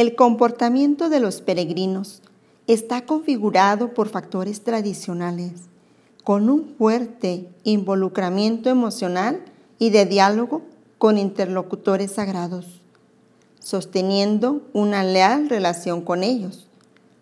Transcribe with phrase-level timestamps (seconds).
[0.00, 2.22] El comportamiento de los peregrinos
[2.66, 5.52] está configurado por factores tradicionales,
[6.24, 9.44] con un fuerte involucramiento emocional
[9.78, 10.62] y de diálogo
[10.96, 12.80] con interlocutores sagrados,
[13.58, 16.66] sosteniendo una leal relación con ellos.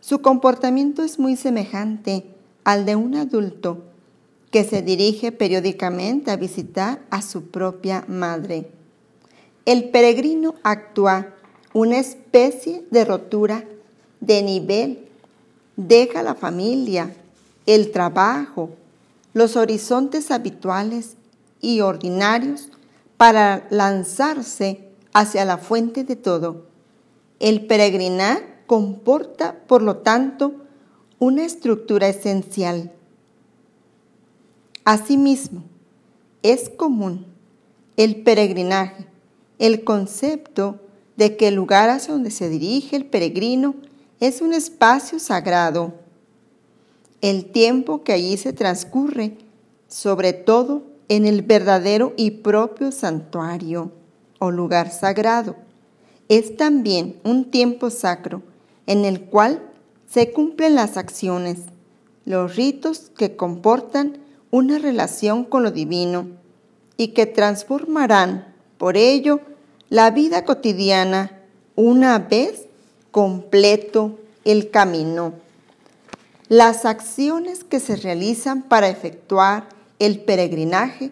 [0.00, 2.26] Su comportamiento es muy semejante
[2.62, 3.84] al de un adulto
[4.50, 8.70] que se dirige periódicamente a visitar a su propia madre.
[9.64, 11.35] El peregrino actúa
[11.76, 13.62] una especie de rotura
[14.20, 15.10] de nivel.
[15.76, 17.14] Deja la familia,
[17.66, 18.70] el trabajo,
[19.34, 21.16] los horizontes habituales
[21.60, 22.70] y ordinarios
[23.18, 26.64] para lanzarse hacia la fuente de todo.
[27.40, 30.54] El peregrinar comporta, por lo tanto,
[31.18, 32.90] una estructura esencial.
[34.86, 35.62] Asimismo,
[36.42, 37.26] es común
[37.98, 39.06] el peregrinaje,
[39.58, 40.80] el concepto
[41.16, 43.74] de que el lugar hacia donde se dirige el peregrino
[44.20, 45.94] es un espacio sagrado.
[47.20, 49.36] El tiempo que allí se transcurre,
[49.88, 53.92] sobre todo en el verdadero y propio santuario
[54.38, 55.56] o lugar sagrado,
[56.28, 58.42] es también un tiempo sacro
[58.86, 59.62] en el cual
[60.08, 61.58] se cumplen las acciones,
[62.24, 64.18] los ritos que comportan
[64.50, 66.28] una relación con lo divino
[66.96, 69.40] y que transformarán, por ello,
[69.88, 71.42] la vida cotidiana
[71.76, 72.66] una vez
[73.10, 75.34] completo el camino.
[76.48, 81.10] Las acciones que se realizan para efectuar el peregrinaje,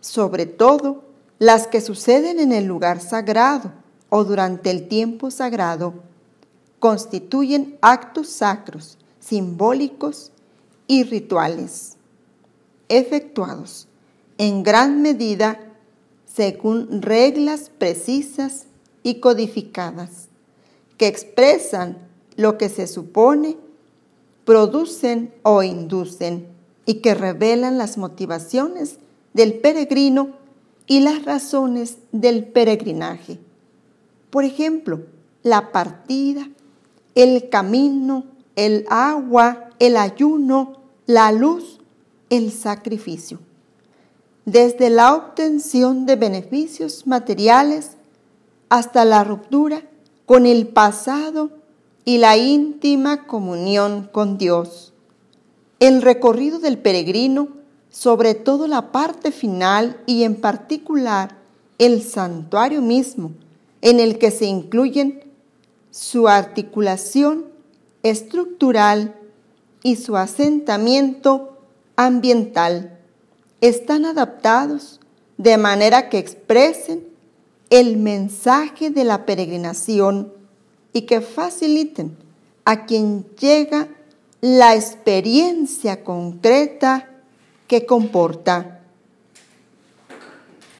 [0.00, 1.04] sobre todo
[1.38, 3.72] las que suceden en el lugar sagrado
[4.08, 5.94] o durante el tiempo sagrado,
[6.78, 10.32] constituyen actos sacros, simbólicos
[10.86, 11.96] y rituales,
[12.88, 13.86] efectuados
[14.38, 15.60] en gran medida
[16.34, 18.66] según reglas precisas
[19.02, 20.28] y codificadas,
[20.96, 21.98] que expresan
[22.36, 23.56] lo que se supone,
[24.44, 26.46] producen o inducen
[26.86, 28.98] y que revelan las motivaciones
[29.32, 30.30] del peregrino
[30.86, 33.38] y las razones del peregrinaje.
[34.30, 35.02] Por ejemplo,
[35.42, 36.48] la partida,
[37.14, 38.24] el camino,
[38.56, 41.80] el agua, el ayuno, la luz,
[42.28, 43.38] el sacrificio.
[44.50, 47.92] Desde la obtención de beneficios materiales
[48.68, 49.82] hasta la ruptura
[50.26, 51.50] con el pasado
[52.04, 54.92] y la íntima comunión con Dios.
[55.78, 57.46] El recorrido del peregrino,
[57.90, 61.36] sobre todo la parte final y en particular
[61.78, 63.30] el santuario mismo,
[63.82, 65.22] en el que se incluyen
[65.92, 67.44] su articulación
[68.02, 69.14] estructural
[69.84, 71.56] y su asentamiento
[71.94, 72.99] ambiental
[73.60, 75.00] están adaptados
[75.36, 77.06] de manera que expresen
[77.70, 80.32] el mensaje de la peregrinación
[80.92, 82.16] y que faciliten
[82.64, 83.88] a quien llega
[84.40, 87.10] la experiencia concreta
[87.68, 88.79] que comporta